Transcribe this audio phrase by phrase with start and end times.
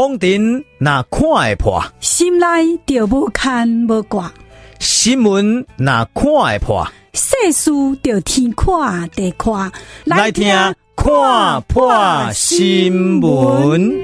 [0.00, 2.46] 风尘那看会破，心内
[2.86, 4.32] 就无牵无挂；
[4.78, 7.70] 新闻那看会破，世事
[8.02, 9.70] 就天看地看。
[10.06, 10.48] 来听
[10.96, 13.94] 看破新闻。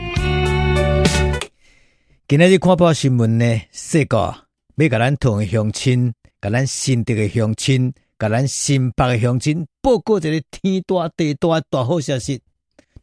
[2.28, 4.34] 今日看破新闻呢，说个
[4.74, 12.42] 要甲咱同乡亲，甲咱新竹的乡亲，甲咱新北的乡亲报告一个天大地大大好消息。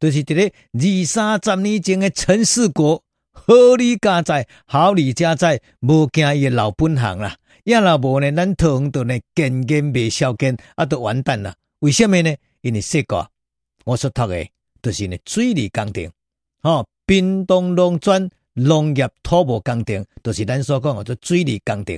[0.04, 7.38] 就是这个二三十年前的陈世国，好李家在，好李家在，无惊伊老本行啦。
[7.64, 11.56] 要若无呢，咱桃园都呢，根根未消根，啊，都完蛋了。
[11.80, 12.36] 为什么呢？
[12.60, 13.26] 因为说过，
[13.86, 14.46] 我所读的，
[14.82, 16.12] 就是呢，水利工程，
[16.64, 21.98] 哦，屏东农转农业土木工程，就是咱所讲的做水利工程。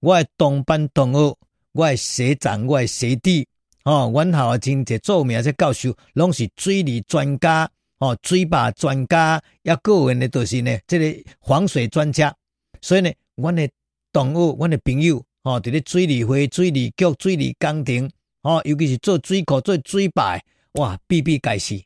[0.00, 1.38] 我的同班同学，
[1.72, 3.48] 我的学长，我的学弟。
[3.84, 7.68] 哦，阮校真侪著名这教授，拢是水利专家，
[7.98, 12.32] 哦，水坝专家，也个人呢都是呢，即个防水专家。
[12.80, 13.68] 所以呢，阮的
[14.12, 18.08] 同学，阮的朋友，哦，伫咧水利会、水利局、水利工程，
[18.42, 20.40] 哦，尤其是做水库、做水坝，
[20.74, 21.82] 哇，比比皆是。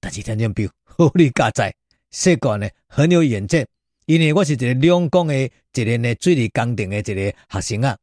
[0.00, 1.74] 但是听众朋友，好你家在，
[2.10, 3.66] 说过呢很有远见，
[4.06, 7.98] 因为我是一个两公的，一个呢水利工程的一个学生啊，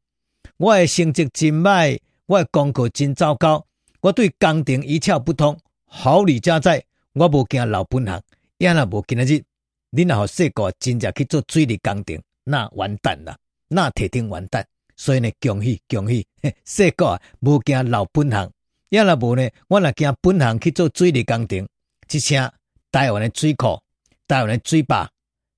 [0.58, 1.98] 我的成绩真歹。
[2.32, 3.68] 我功课真糟糕，
[4.00, 5.60] 我对工程一窍不通。
[5.84, 8.22] 好李家在，我无惊老本行，
[8.58, 9.44] 也若无今日，
[9.90, 13.38] 你若好说个真正去做水利工程，那完蛋了，
[13.68, 14.66] 那铁定完蛋。
[14.96, 16.26] 所以呢，恭喜恭喜，
[16.64, 18.50] 说过啊，无惊老本行，
[18.88, 21.68] 也若无呢，我若惊本行去做水利工程，
[22.10, 22.50] 一声
[22.94, 23.78] 台湾的水库、
[24.26, 25.04] 台湾的水坝、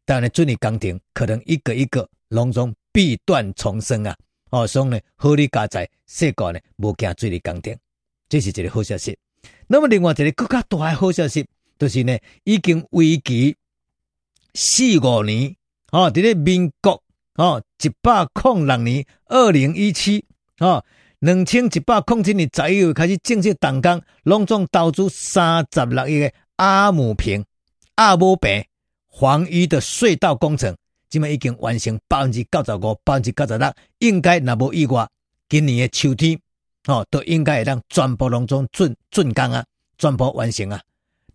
[0.07, 4.17] 台湾的水利工程，可能一个一个拢总必断重生啊。
[4.53, 7.75] 哦，所以呢，好李家在说过呢，无惊水利工程，
[8.29, 9.17] 这是一个好消息。
[9.65, 11.43] 那么另外一个更加大的好消息，
[11.79, 13.55] 就是呢，已经为期
[14.53, 15.55] 四五年，
[15.91, 17.01] 哦，伫咧民国
[17.33, 20.23] 哦一百零六年二零一七，
[20.59, 20.85] 哦，
[21.17, 27.43] 两千一百零七年十一月开始正式动工，拢总投资三十六亿的阿姆坪
[27.95, 28.63] 阿姆坪
[29.19, 30.77] 防淤的隧道工程。
[31.13, 35.07] 今麦已经完成百分之九十五、百分之九十六，应该若无意外，
[35.47, 36.39] 今年的秋天
[36.87, 39.63] 哦，都应该会当全部拢总竣竣工啊，
[39.99, 40.81] 全部完成啊。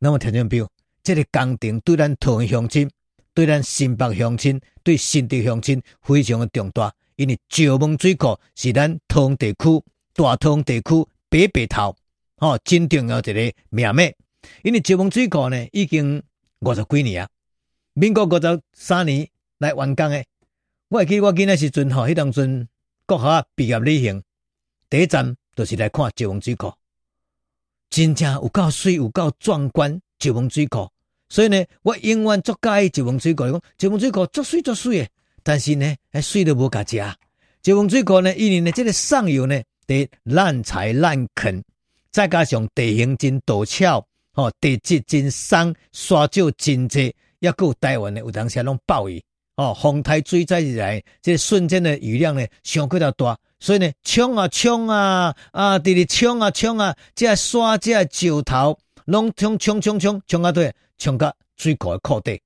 [0.01, 0.69] 那么听众朋友，
[1.05, 2.91] 这个工程对咱桃园乡亲、
[3.33, 9.81] 对咱新北乡亲、对新竹乡亲非常的重大，因为石门水库是咱桃园地区
[10.13, 11.95] 大桃园地区北北头
[12.39, 14.13] 哦，真重要一个命脉。
[14.65, 16.21] 因为石门水库呢，已经
[16.63, 17.31] 五十几年啊，
[17.93, 19.29] 民国五十三年。
[19.59, 20.25] 来完工诶！
[20.89, 22.69] 我会记我囡仔时阵吼，迄当阵
[23.07, 24.23] 国校毕业旅行，
[24.89, 26.73] 第一站就是来看石门水库，
[27.91, 30.01] 真正有够水，有够壮观。
[30.21, 30.91] 石门水库，
[31.29, 33.45] 所以呢，我永远足介意石门水库。
[33.45, 35.11] 讲石门水库足水足水诶，
[35.45, 36.97] 但是呢，还水都无甲食。
[37.63, 41.63] 石门水库呢，因为呢，这个上游呢，得滥采滥垦，
[42.11, 49.23] 再加上地形真陡峭，吼，地质真松，沙石真济，抑搁有台湾呢，有当时拢暴雨。
[49.59, 62.41] 哦，风台水灾以来，这、瞬间的雨量呢，上过了大，所以呢，冲啊冲啊，啊，直直冲啊冲啊，这沙这石头，拢冲冲冲冲冲啊对，冲到水库的库底。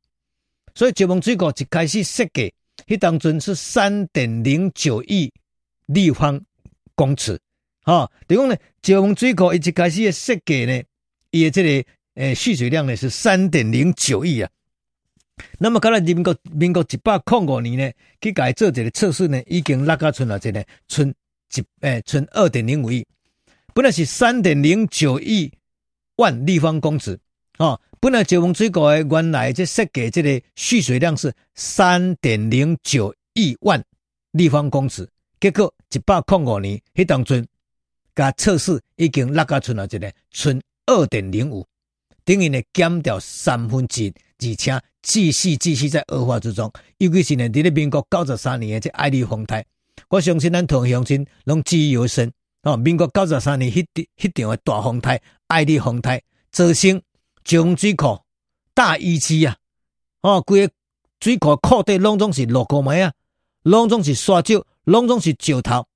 [0.74, 2.50] 所以石门水库一开始设计，
[2.86, 5.30] 迄当阵是三点零九亿
[5.84, 6.40] 立方
[6.94, 7.38] 公尺，
[7.82, 10.82] 哈、哦，等于讲呢，石门水库一开始的设计呢，
[11.30, 14.48] 伊的这个诶蓄水量呢是三点零九亿啊。
[15.58, 21.14] 那么，刚才民国民国一百零五年呢，去改做这个测试呢，已经拉高存了这个存
[21.54, 23.06] 一诶存二点零五亿，
[23.74, 25.52] 本来是三点零九亿
[26.16, 27.18] 万立方公尺
[27.58, 33.82] 哦，本来石峰水库的原来这设计这个蓄水量是三点零九亿万
[34.32, 35.08] 立方公尺，
[35.40, 37.46] 结果一百零五年迄当阵，
[38.14, 41.66] 甲测试已经拉高存了这个存二点零五，
[42.24, 44.14] 等于呢减掉三分之一。
[44.44, 49.64] 而且继续继续在恶化之中，尤其是呢，伫咧民国九十三年的这爱丽风台，
[50.08, 52.28] 我相信咱同乡亲拢记忆犹新。
[52.64, 53.86] 哦，民国九十三年迄
[54.16, 56.20] 迄场的大风台，爱丽风台
[56.50, 57.00] 造成
[57.44, 58.18] 石门水库
[58.74, 59.56] 大淤积啊！
[60.22, 60.72] 哦，规个
[61.20, 63.12] 水库库底拢总是落过梅啊，
[63.62, 65.86] 拢总是沙石，拢总是石头，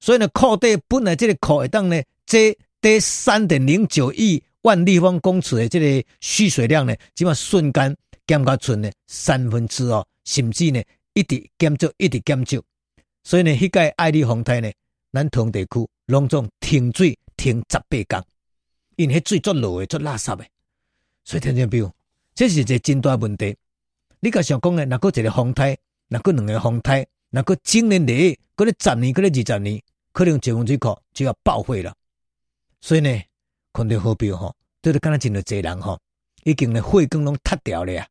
[0.00, 4.42] 所以呢，库底本来这个库会当呢，这得三点零九亿。
[4.62, 10.82] 万立方公尺的这个蓄水量呢，起码瞬间减到剩呢三分之二，甚至呢
[11.14, 12.60] 一直减少，一直减少。
[13.24, 14.70] 所以呢，迄个爱丽风台呢，
[15.12, 18.24] 咱同地区拢总停水停十八天，
[18.96, 20.44] 因迄水足落的足垃圾的。
[21.24, 21.92] 所以听见没有？
[22.34, 23.56] 这是一个真大问题。
[24.20, 25.76] 你甲想讲呢，若阁一个风台，
[26.08, 29.82] 若阁两个风台，若阁经年累，阁咧十年，阁咧二十年，
[30.12, 31.92] 可能石门水库就要报废了。
[32.80, 33.20] 所以呢，
[33.72, 35.98] 看到河标吼，对着敢若真多济人吼，
[36.44, 38.06] 已经呢血管拢塌掉了呀，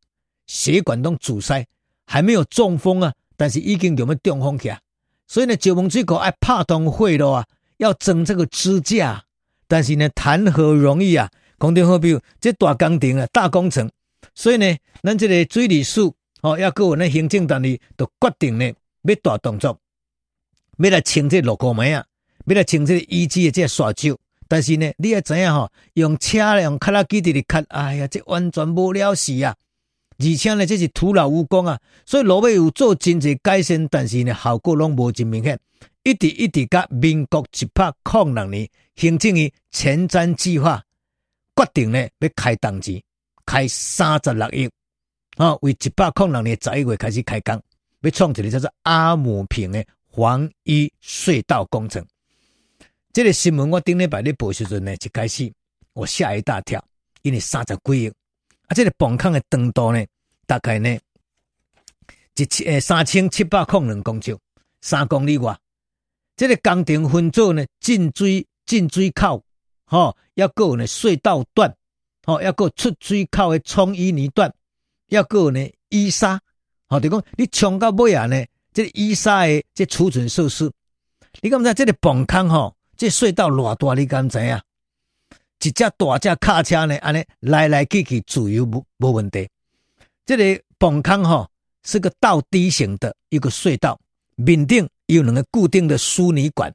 [0.47, 1.65] 血管拢阻塞，
[2.05, 4.79] 还没有中风啊，但是已经有没有中风去啊？
[5.27, 7.45] 所以呢，石门水库爱拍通血路啊，
[7.77, 9.23] 要整这个支架，
[9.67, 11.29] 但是呢，谈何容易啊！
[11.57, 13.89] 空中河标这大工程啊，大工程，
[14.33, 18.73] 所以呢，咱这个水利署哦，要各有那行政单位都决定呢，
[19.03, 19.79] 要大动作，
[20.79, 22.03] 要来清这落沟门啊，
[22.47, 24.19] 要来清这遗迹的这沙洲。
[24.51, 29.55] 但是呢，你也知影吼，用车用卡拉机的卡，哎呀，这完全无了事啊！
[30.19, 31.79] 而且呢，这是徒劳无功啊！
[32.05, 35.57] 所以罗尾有做真济改善，但是呢，效果拢无真明显。
[36.03, 40.83] 一直一直甲民国一百零六年，行政院前瞻计划。
[41.55, 43.01] 决定呢，要开动钱，
[43.45, 44.69] 开三十六亿，
[45.37, 47.57] 啊，为一百零六年十一月开始开工，
[48.01, 52.05] 要创一个叫做阿姆坪的黄衣隧道工程。
[53.13, 55.51] 这个新闻我顶礼拜咧报时阵呢，就开始
[55.93, 56.83] 我吓一大跳，
[57.23, 60.05] 因为三十几亿，啊，这个崩坑的长度呢，
[60.45, 60.97] 大概呢
[62.35, 64.37] 一千诶三千七百零两公尺，
[64.79, 65.57] 三公里外。
[66.37, 69.43] 这个工程分做呢进水进水口。
[69.83, 71.75] 吼，要有呢隧道段，
[72.23, 74.53] 吼，要有出水口的冲淤泥段，
[75.07, 76.39] 要有呢淤沙，
[76.87, 80.71] 吼，就讲你冲到尾啊呢，这淤沙的这储存设施，
[81.41, 84.61] 你敢知这个崩坑吼，这隧道偌大，你敢知啊？
[85.59, 89.49] 一只大只卡车呢，安尼来来去去自由无无问题。
[90.23, 91.49] 这个崩坑吼
[91.83, 93.99] 是个倒梯形的一个隧道，
[94.35, 96.71] 面顶有两个固定的输泥管，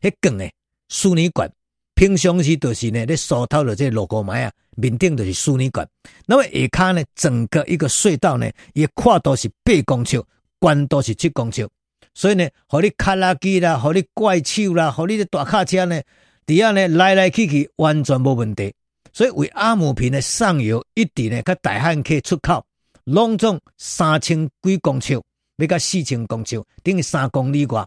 [0.00, 0.54] 迄梗诶
[0.90, 1.50] 输泥管。
[1.96, 5.84] 平常时就是呢，咧疏透的这路沟埋啊，面顶就是输泥管。
[6.24, 10.22] 那么下骹呢，整个一个隧道呢，伊跨度是八公尺，
[10.60, 11.68] 宽度是七公尺。
[12.14, 16.00] 所以呢，互你卡拉机啦，互你怪手啦，互你的大卡车呢，
[16.46, 18.72] 底下呢来来去去完全无问题。
[19.12, 22.64] 所以为阿姆坪的上游一直呢，甲大汉溪出口，
[23.04, 25.20] 拢总三千几公尺，
[25.56, 27.86] 要甲四千公尺，等于三公里外。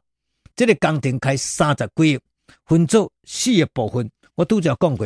[0.56, 2.20] 这个工程开三十几亿。
[2.66, 5.06] 分做四个部分，我拄则讲过，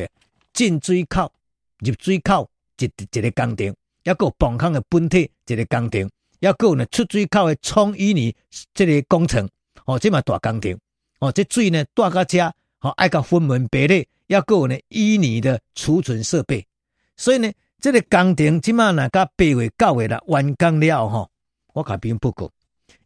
[0.53, 1.31] 进水口、
[1.79, 2.47] 入水口
[2.77, 3.75] 一一个工程，
[4.05, 6.07] 还有崩坑的本体一个工程，
[6.41, 8.35] 还有呢出水口的冲淤泥
[8.73, 9.47] 这个工程，
[9.85, 10.77] 哦，这嘛大工程，
[11.19, 12.51] 哦，这水呢大到遮，
[12.81, 16.65] 哦，爱个分门别类，还有呢淤泥的储存设备，
[17.15, 21.29] 所以呢，这个工程即马若甲八月九月啦完工了吼，
[21.73, 22.49] 我甲兵报告，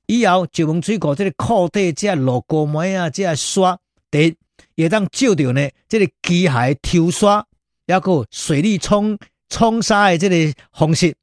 [0.06, 3.78] 以后石门水库这个库底这路沟门啊，这沙。
[4.12, 4.34] 第
[4.76, 7.46] 也当照着呢，这个机械抽沙，
[7.88, 9.18] 还有水利冲
[9.50, 11.14] 冲沙的这个方式，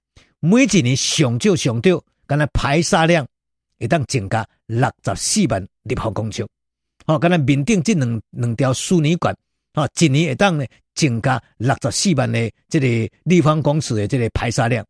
[0.45, 3.25] 每一年上少上少，干那排沙量
[3.79, 6.45] 会当增加六十四万立方公尺。
[7.07, 9.33] 哦，干那面顶这两两条输泥管，
[9.75, 10.67] 哦，一年会当呢
[10.97, 14.85] 增加六十四万的这个立方公尺的这个排沙量。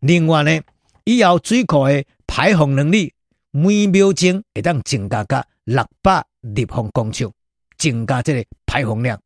[0.00, 0.60] 另外呢，
[1.04, 3.12] 以后水库的排洪能力，
[3.52, 7.30] 每秒钟会当增加到六百立方公尺。
[7.78, 9.20] 增加这个排洪量，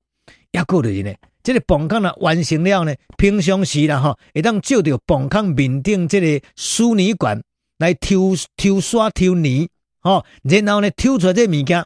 [0.50, 1.14] 也够的呢。
[1.42, 7.42] 这个崩坑呢完成了呢，平常时啦哈，会当照着崩坑面顶这个输泥管
[7.78, 9.68] 来抽抽沙抽泥，
[10.00, 11.84] 吼，然后呢抽出来这物件，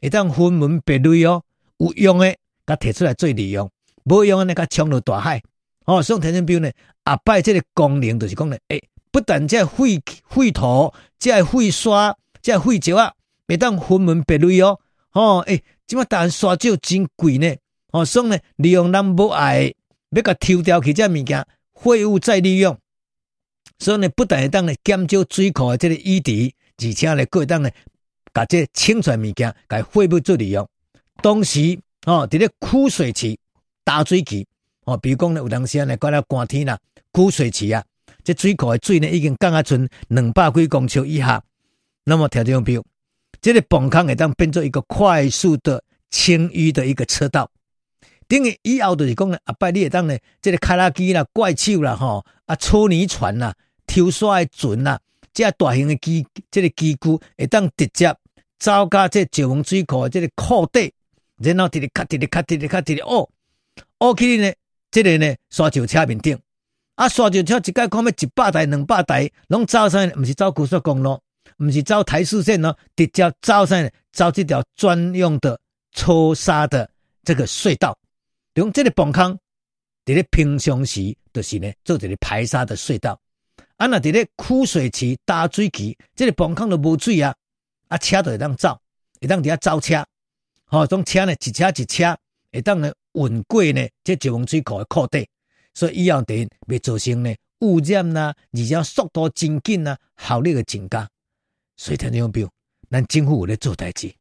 [0.00, 1.42] 会当分门别类哦。
[1.78, 2.34] 有用的，
[2.66, 3.68] 甲提出来做利用；
[4.04, 5.42] 无用的呢，甲冲入大海。
[5.84, 6.70] 哦，所以田中彪呢，
[7.04, 13.12] 阿拜这个功能就是讲呢，诶，不但这废废土、这废沙、这废石啊，
[13.46, 14.78] 会当分门别类哦。
[15.12, 15.62] 哦，诶。
[15.88, 17.50] 即马但刷石真贵呢，
[17.92, 19.72] 哦，所以呢，利用咱不爱，
[20.10, 22.76] 要甲抽掉去这物件，废物再利用，
[23.78, 27.70] 所以呢，不但会当呢减少水库的这个淤积，而且呢，会当呢，
[28.34, 30.68] 甲这清出物件，甲废物做利用。
[31.22, 33.38] 同时，哦，伫咧枯水期、
[33.84, 34.46] 大水期，
[34.84, 36.78] 哦，比如讲呢，有当时，呢，过了寒天啦，
[37.10, 37.82] 枯水期啊，
[38.22, 41.42] 这水库的水呢，已经降啊，剩两百几公尺以下，
[42.04, 42.78] 那么条件比。
[43.40, 47.48] 这个泵坑会当变做一个快速的清淤的一个车道，
[48.28, 53.54] 等于以后就是讲呢，阿伯你会当呢，这个卡拉机啦、怪兽啦、吼啊搓泥船啦、
[53.86, 55.00] 抽沙的船啦，
[55.32, 58.14] 这大型的机，这个机具会当直接
[58.58, 60.92] 走到这石门水库的这个库底，
[61.38, 63.28] 然后直直卡直直卡直直卡直直哦，
[63.98, 64.52] 哦去呢，
[64.90, 66.38] 这个呢沙石车面顶，
[66.96, 71.18] 啊沙石车一概看要一百台、两百台，拢走上，不是走高速公路。
[71.56, 75.58] 不是走台四线咯，直接走上走这条专用的
[75.92, 76.88] 抽沙的
[77.24, 77.98] 这个隧道。
[78.58, 79.38] 用这个泵坑，
[80.04, 83.20] 在咧平常时就是呢做一个排沙的隧道。
[83.76, 87.32] 啊，那伫咧枯水期、大水期，这个泵坑都无水啊，
[87.86, 88.76] 啊，车都会当走，
[89.20, 90.04] 会当伫遐走车，
[90.64, 92.18] 吼、哦，种车呢，一车一车
[92.50, 95.28] 会当呢运过呢，这石门水库的库底，
[95.72, 101.08] 所以以后等未造成呢污染呐，而且速度真紧呐，效率个增加。
[101.76, 102.50] 所以听众朋友，
[102.90, 104.12] 咱政府有咧做代志，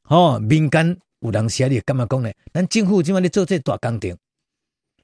[0.00, 4.14] 吼、民间有人时啊，你感觉讲呢，咱政府今晚咧做这大工程，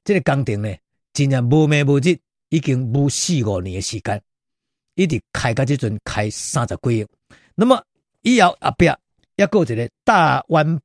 [0.05, 0.77] 这个工程呢，
[1.13, 2.19] 真正无暝无日。
[2.51, 4.19] 已经无四五年的时间，
[4.95, 7.07] 一直开到这阵开三十几亿。
[7.55, 7.85] 那么
[8.23, 8.91] 以后后壁
[9.37, 10.81] 要过一个大弯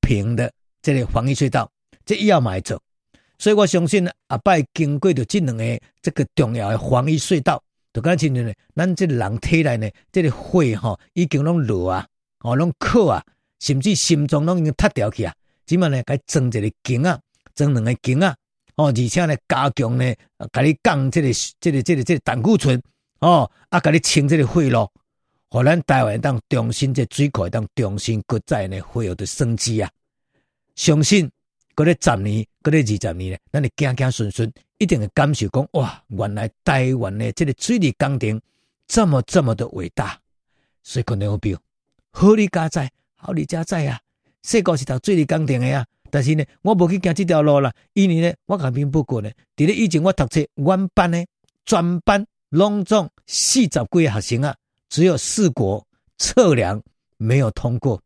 [0.00, 0.50] 平的
[0.80, 1.70] 这个防疫隧道，
[2.06, 2.82] 这以后嘛会做。
[3.36, 7.62] 所以我相信后摆经过着这两个这个重要的防疫隧道，
[7.92, 13.22] 就讲真呢，咱这个人体内呢，这个血吼已经拢落啊，哦拢渴啊，
[13.64, 17.18] 甚至心脏拢已经塌掉去啊，只嘛呢该装一个镜啊，
[17.54, 18.36] 装两个镜啊。
[18.76, 20.14] 哦，而且呢，加强呢，
[20.52, 22.78] 甲你降这个、这个、这个、这个胆固醇，
[23.20, 24.86] 哦，啊，甲你清这个血路，
[25.48, 29.88] 互咱台湾当重新这水库当重新搁再呢恢复的生机啊！
[30.74, 31.30] 相信
[31.74, 38.38] 搁咧十年，搁咧二十年呢，咱会行行顺顺，一定会感受讲哇，原来台湾的这个水利工程
[38.88, 40.20] 这么这么的伟大，
[40.82, 41.56] 所以可能有比
[42.10, 42.90] 好你家在，
[43.26, 43.98] 好你家在啊，
[44.42, 45.86] 细个是读水利工程的啊。
[46.10, 51.24] 但是呢，我无去行这条路啦，因为呢，我甲民报告呢，伫咧以前我读册，原班呢，
[51.64, 54.54] 专班拢总四十几个学生啊，
[54.90, 55.84] 只有四国
[56.18, 56.82] 测量
[57.16, 57.98] 没有通过，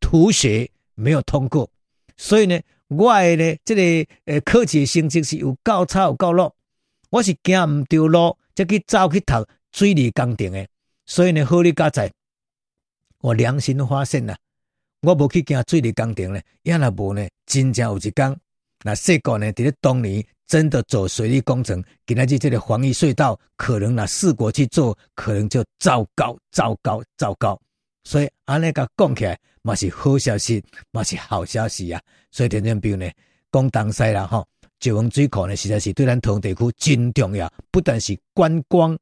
[0.00, 1.68] 图学没有通过，
[2.16, 6.56] 所以呢，我的呢，这个呃考试成绩是有够差有够落，
[7.10, 10.66] 我是行唔对路，才去走去读水利工程的，
[11.04, 12.10] 所以呢，好你家在，
[13.18, 14.34] 我良心发现呐。
[15.02, 18.36] 我无去行水利工程呢，也若无呢，真正有一工，
[18.84, 27.60] 那世国呢，伫咧当年真的做水利工程，今仔日这个防疫隧道，可能那四国去做，可能就糟糕、糟糕、糟糕。
[28.04, 32.00] 所以安尼甲讲起来，嘛是好消息，嘛是好消息啊。
[32.30, 33.10] 所以田正彪呢，
[33.50, 34.46] 讲东西啦，吼，
[34.78, 38.96] 石门水库呢，实在是对咱同地区真重要，不但是观光、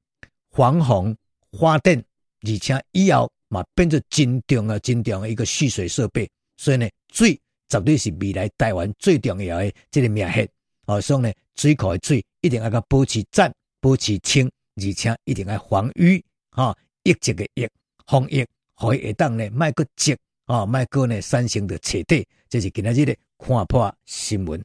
[0.52, 1.14] 防洪、
[1.58, 2.02] 发电，
[2.40, 3.30] 而且以后。
[3.50, 6.26] 嘛，变作真重要、真重要一个蓄水设备，
[6.56, 7.38] 所以呢，水
[7.68, 10.48] 绝对是未来台湾最重要的这个命脉。
[10.86, 16.22] 哦，所以呢，水库的水一定要个保持赞、保持清，而且一定要防淤。
[16.50, 17.68] 哈，疫症的疫，
[18.06, 20.16] 防疫可以当呢，卖个积，
[20.46, 24.62] 哦，卖个呢，产生的彻底，这是今仔日的看破新闻。